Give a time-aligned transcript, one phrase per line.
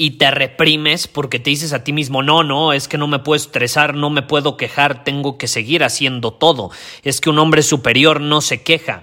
[0.00, 3.18] y te reprimes porque te dices a ti mismo, no, no, es que no me
[3.18, 6.70] puedo estresar, no me puedo quejar, tengo que seguir haciendo todo?
[7.02, 9.02] Es que un hombre superior no se queja.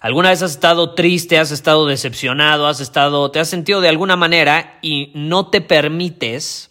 [0.00, 4.16] ¿Alguna vez has estado triste, has estado decepcionado, has estado, te has sentido de alguna
[4.16, 6.70] manera y no te permites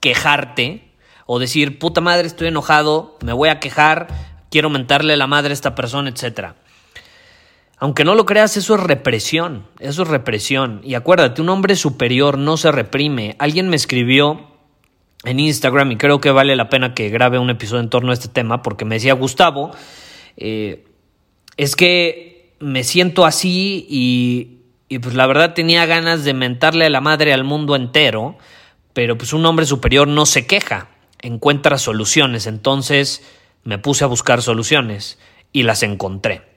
[0.00, 0.92] quejarte
[1.24, 4.08] o decir, puta madre, estoy enojado, me voy a quejar,
[4.50, 6.56] quiero mentarle la madre a esta persona, etcétera?
[7.78, 10.80] Aunque no lo creas, eso es represión, eso es represión.
[10.82, 13.36] Y acuérdate, un hombre superior no se reprime.
[13.38, 14.48] Alguien me escribió
[15.24, 18.14] en Instagram y creo que vale la pena que grabe un episodio en torno a
[18.14, 19.72] este tema porque me decía Gustavo,
[20.36, 20.86] eh,
[21.58, 26.90] es que me siento así y, y pues la verdad tenía ganas de mentarle a
[26.90, 28.38] la madre al mundo entero,
[28.94, 30.88] pero pues un hombre superior no se queja,
[31.20, 32.46] encuentra soluciones.
[32.46, 33.22] Entonces
[33.64, 35.18] me puse a buscar soluciones
[35.52, 36.55] y las encontré.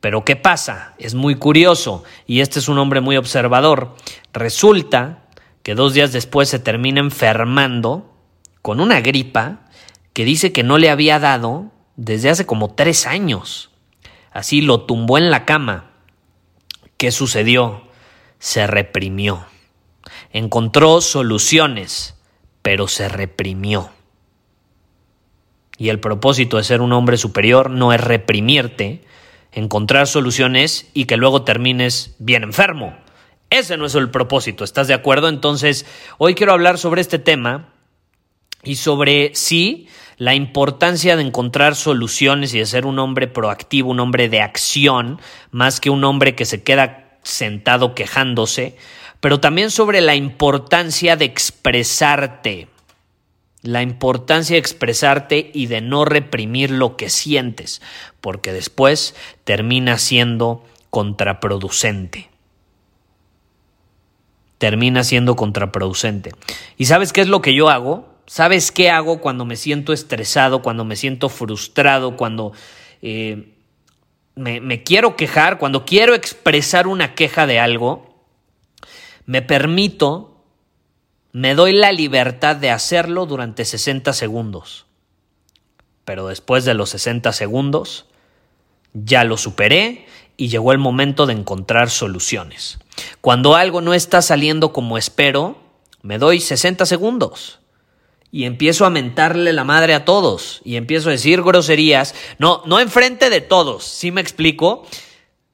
[0.00, 0.94] Pero ¿qué pasa?
[0.98, 3.94] Es muy curioso, y este es un hombre muy observador.
[4.32, 5.24] Resulta
[5.62, 8.14] que dos días después se termina enfermando
[8.62, 9.60] con una gripa
[10.12, 13.70] que dice que no le había dado desde hace como tres años.
[14.30, 15.90] Así lo tumbó en la cama.
[16.96, 17.82] ¿Qué sucedió?
[18.38, 19.46] Se reprimió.
[20.32, 22.16] Encontró soluciones,
[22.62, 23.90] pero se reprimió.
[25.76, 29.04] Y el propósito de ser un hombre superior no es reprimirte,
[29.52, 32.96] encontrar soluciones y que luego termines bien enfermo.
[33.50, 35.28] Ese no es el propósito, ¿estás de acuerdo?
[35.28, 35.86] Entonces,
[36.18, 37.72] hoy quiero hablar sobre este tema
[38.62, 39.88] y sobre sí
[40.18, 45.20] la importancia de encontrar soluciones y de ser un hombre proactivo, un hombre de acción,
[45.50, 48.76] más que un hombre que se queda sentado quejándose,
[49.20, 52.68] pero también sobre la importancia de expresarte
[53.62, 57.82] la importancia de expresarte y de no reprimir lo que sientes,
[58.20, 59.14] porque después
[59.44, 62.30] termina siendo contraproducente.
[64.58, 66.32] Termina siendo contraproducente.
[66.76, 68.08] ¿Y sabes qué es lo que yo hago?
[68.26, 72.52] ¿Sabes qué hago cuando me siento estresado, cuando me siento frustrado, cuando
[73.02, 73.54] eh,
[74.34, 78.24] me, me quiero quejar, cuando quiero expresar una queja de algo?
[79.26, 80.37] Me permito
[81.32, 84.86] me doy la libertad de hacerlo durante 60 segundos.
[86.04, 88.06] Pero después de los 60 segundos,
[88.94, 90.06] ya lo superé
[90.36, 92.78] y llegó el momento de encontrar soluciones.
[93.20, 95.58] Cuando algo no está saliendo como espero,
[96.02, 97.58] me doy 60 segundos
[98.30, 102.80] y empiezo a mentarle la madre a todos y empiezo a decir groserías, no, no
[102.80, 104.86] enfrente de todos, ¿sí me explico?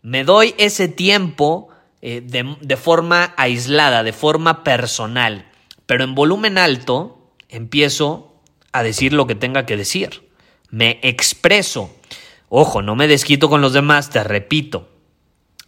[0.03, 1.69] Me doy ese tiempo
[2.03, 5.47] eh, de forma aislada, de forma personal.
[5.87, 8.41] Pero en volumen alto empiezo
[8.73, 10.29] a decir lo que tenga que decir.
[10.71, 11.95] Me expreso.
[12.49, 14.89] Ojo, no me desquito con los demás, te repito.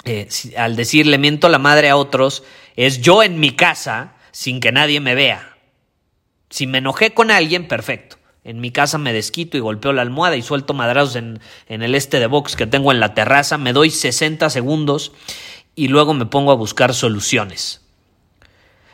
[0.05, 2.45] Eh, al decirle miento la madre a otros,
[2.77, 5.57] es yo en mi casa sin que nadie me vea.
[6.51, 8.17] Si me enojé con alguien, perfecto.
[8.45, 11.97] En mi casa me desquito y golpeo la almohada y suelto madrazos en, en el
[11.97, 15.13] este de box que tengo en la terraza, me doy 60 segundos
[15.75, 17.86] y luego me pongo a buscar soluciones.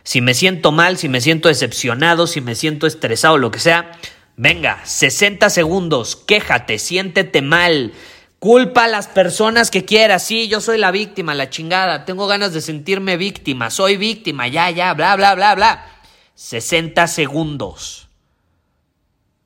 [0.04, 3.92] Si me siento mal, si me siento decepcionado, si me siento estresado, lo que sea,
[4.36, 7.92] venga, 60 segundos, quéjate, siéntete mal,
[8.40, 12.52] culpa a las personas que quieras, sí, yo soy la víctima, la chingada, tengo ganas
[12.52, 15.86] de sentirme víctima, soy víctima, ya, ya, bla, bla, bla, bla.
[16.34, 18.08] 60 segundos.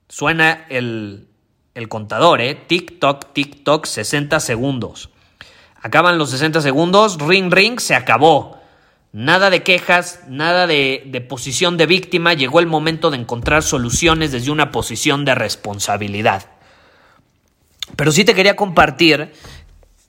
[0.08, 1.26] Suena el,
[1.74, 2.54] el contador, ¿eh?
[2.54, 5.10] TikTok, TikTok, 60 segundos.
[5.82, 8.62] Acaban los 60 segundos, ring, ring, se acabó.
[9.18, 14.50] Nada de quejas, nada de, posición de víctima, llegó el momento de encontrar soluciones desde
[14.50, 16.50] una posición de responsabilidad.
[17.96, 19.32] Pero sí te quería compartir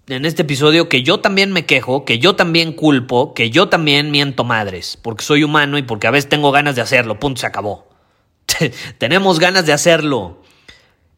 [0.07, 4.11] en este episodio que yo también me quejo, que yo también culpo, que yo también
[4.11, 7.47] miento madres, porque soy humano y porque a veces tengo ganas de hacerlo, punto, se
[7.47, 7.87] acabó.
[8.97, 10.41] Tenemos ganas de hacerlo.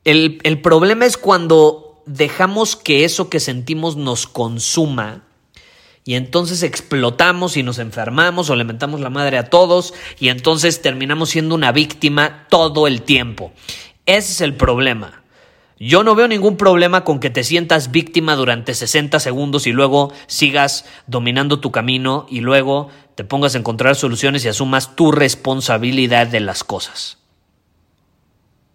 [0.03, 5.23] El, el problema es cuando dejamos que eso que sentimos nos consuma
[6.09, 10.81] y entonces explotamos y nos enfermamos o le mentamos la madre a todos y entonces
[10.81, 13.53] terminamos siendo una víctima todo el tiempo.
[14.07, 15.21] Ese es el problema.
[15.77, 20.11] Yo no veo ningún problema con que te sientas víctima durante 60 segundos y luego
[20.25, 26.25] sigas dominando tu camino y luego te pongas a encontrar soluciones y asumas tu responsabilidad
[26.25, 27.19] de las cosas.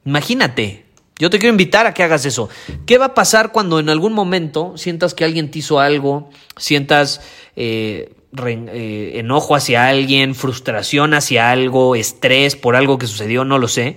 [0.04, 0.83] Imagínate,
[1.18, 2.48] yo te quiero invitar a que hagas eso.
[2.86, 7.20] ¿Qué va a pasar cuando en algún momento sientas que alguien te hizo algo, sientas
[7.54, 13.68] eh, eh, enojo hacia alguien, frustración hacia algo, estrés por algo que sucedió, no lo
[13.68, 13.96] sé,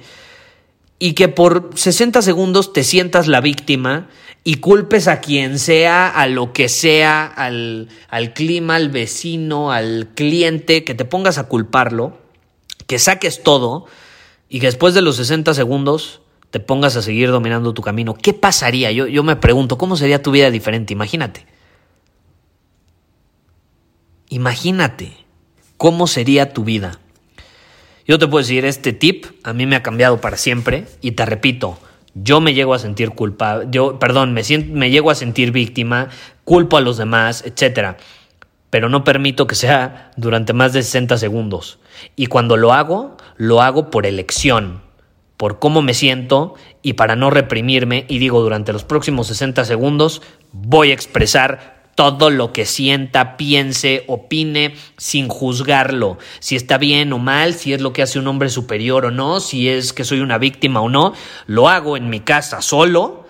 [1.00, 4.10] y que por 60 segundos te sientas la víctima
[4.44, 10.10] y culpes a quien sea, a lo que sea, al, al clima, al vecino, al
[10.14, 12.20] cliente, que te pongas a culparlo,
[12.86, 13.86] que saques todo
[14.50, 18.34] y que después de los 60 segundos te pongas a seguir dominando tu camino, ¿qué
[18.34, 18.92] pasaría?
[18.92, 20.94] Yo, yo me pregunto, ¿cómo sería tu vida diferente?
[20.94, 21.46] Imagínate.
[24.30, 25.14] Imagínate
[25.78, 27.00] cómo sería tu vida.
[28.08, 31.26] Yo te puedo decir, este tip a mí me ha cambiado para siempre y te
[31.26, 31.78] repito,
[32.14, 36.10] yo me llego a sentir culpable, yo, perdón, me, siento, me llego a sentir víctima,
[36.46, 37.98] culpo a los demás, etcétera.
[38.70, 41.80] Pero no permito que sea durante más de 60 segundos.
[42.16, 44.82] Y cuando lo hago, lo hago por elección,
[45.38, 50.22] por cómo me siento y para no reprimirme y digo durante los próximos 60 segundos
[50.52, 57.18] voy a expresar todo lo que sienta, piense, opine, sin juzgarlo, si está bien o
[57.18, 60.20] mal, si es lo que hace un hombre superior o no, si es que soy
[60.20, 61.14] una víctima o no,
[61.48, 63.26] lo hago en mi casa solo,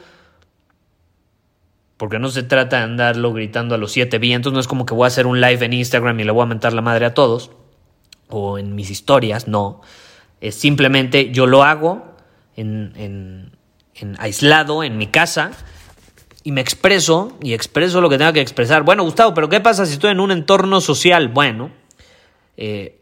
[1.95, 4.93] porque no se trata de andarlo gritando a los siete vientos, no es como que
[4.93, 7.13] voy a hacer un live en Instagram y le voy a mentar la madre a
[7.13, 7.51] todos,
[8.27, 9.79] o en mis historias, no.
[10.41, 12.15] Es simplemente yo lo hago
[12.55, 13.51] en, en,
[13.95, 15.51] en aislado en mi casa
[16.43, 18.83] y me expreso y expreso lo que tenga que expresar.
[18.83, 21.27] Bueno, Gustavo, pero ¿qué pasa si estoy en un entorno social?
[21.27, 21.71] Bueno,
[22.55, 23.01] eh,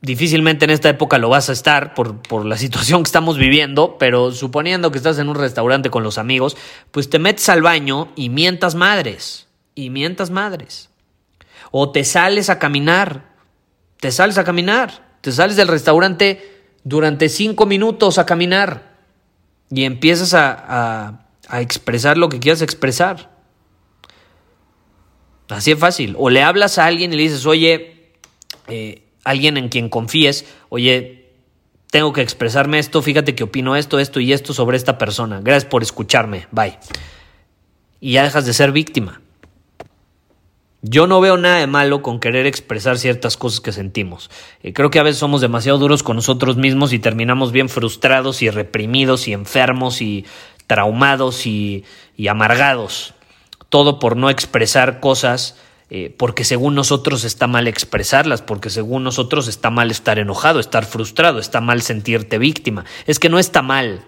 [0.00, 3.98] difícilmente en esta época lo vas a estar por, por, la situación que estamos viviendo,
[3.98, 6.56] pero suponiendo que estás en un restaurante con los amigos,
[6.90, 10.88] pues te metes al baño y mientas madres, y mientas madres.
[11.70, 13.34] O te sales a caminar,
[14.00, 18.98] te sales a caminar, te sales del restaurante durante cinco minutos a caminar
[19.70, 23.30] y empiezas a, a, expresar lo que quieras expresar.
[25.48, 26.14] Así es fácil.
[26.18, 28.12] O le hablas a alguien y le dices, oye,
[28.68, 31.32] eh, alguien en quien confíes, oye,
[31.90, 35.40] tengo que expresarme esto, fíjate que opino esto, esto y esto sobre esta persona.
[35.42, 36.78] Gracias por escucharme, bye.
[38.00, 39.20] Y ya dejas de ser víctima.
[40.82, 44.30] Yo no veo nada de malo con querer expresar ciertas cosas que sentimos.
[44.62, 48.40] Eh, creo que a veces somos demasiado duros con nosotros mismos y terminamos bien frustrados
[48.40, 50.24] y reprimidos y enfermos y
[50.66, 51.84] traumados y,
[52.28, 53.12] amargados.
[53.68, 55.58] Todo por no expresar cosas
[55.90, 60.86] eh, porque según nosotros está mal expresarlas, porque según nosotros está mal estar enojado, estar
[60.86, 62.86] frustrado, está mal sentirte víctima.
[63.06, 64.02] Es que no está mal.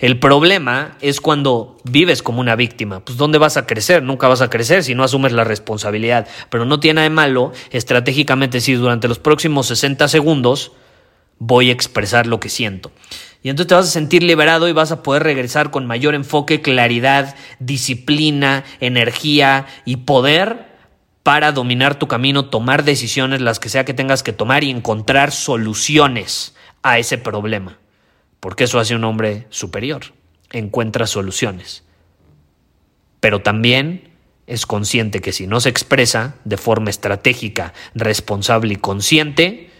[0.00, 3.00] El problema es cuando vives como una víctima.
[3.04, 4.02] Pues ¿dónde vas a crecer?
[4.02, 6.26] Nunca vas a crecer si no asumes la responsabilidad.
[6.50, 10.72] Pero no tiene nada de malo estratégicamente decir durante los próximos 60 segundos
[11.38, 12.92] voy a expresar lo que siento.
[13.42, 16.62] Y entonces te vas a sentir liberado y vas a poder regresar con mayor enfoque,
[16.62, 20.72] claridad, disciplina, energía y poder
[21.22, 25.32] para dominar tu camino, tomar decisiones, las que sea que tengas que tomar y encontrar
[25.32, 27.78] soluciones a ese problema
[28.44, 30.02] porque eso hace un hombre superior,
[30.52, 31.82] encuentra soluciones.
[33.20, 34.10] Pero también
[34.46, 39.70] es consciente que si no se expresa de forma estratégica, responsable y consciente,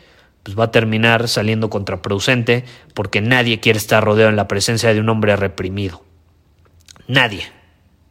[0.42, 5.00] pues va a terminar saliendo contraproducente porque nadie quiere estar rodeado en la presencia de
[5.00, 6.02] un hombre reprimido.
[7.06, 7.42] Nadie.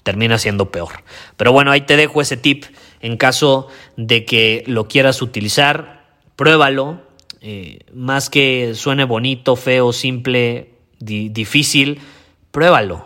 [0.03, 1.03] Termina siendo peor.
[1.35, 2.65] Pero bueno, ahí te dejo ese tip
[2.99, 6.05] en caso de que lo quieras utilizar.
[6.35, 7.01] Pruébalo,
[7.45, 10.69] eh, más que suene bonito, feo, simple,
[10.99, 11.99] difícil,
[12.51, 13.05] pruébalo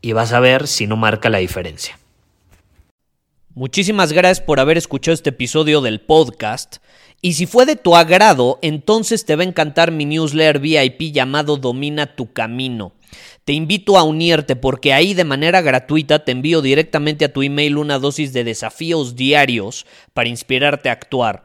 [0.00, 1.98] y vas a ver si no marca la diferencia.
[3.54, 6.78] Muchísimas gracias por haber escuchado este episodio del podcast.
[7.20, 11.58] Y si fue de tu agrado, entonces te va a encantar mi newsletter VIP llamado
[11.58, 12.94] Domina tu Camino.
[13.44, 17.76] Te invito a unirte porque ahí de manera gratuita te envío directamente a tu email
[17.76, 21.44] una dosis de desafíos diarios para inspirarte a actuar.